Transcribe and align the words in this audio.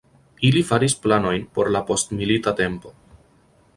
Ili 0.47 0.61
faris 0.69 0.95
planojn 1.03 1.45
por 1.59 1.71
la 1.75 1.81
postmilita 1.91 2.55
tempo. 2.63 2.95